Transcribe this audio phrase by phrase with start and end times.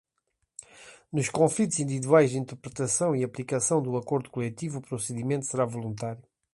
[1.13, 6.23] Nos conflitos individuais de interpretação e aplicação do Acordo Coletivo, o procedimento será voluntário.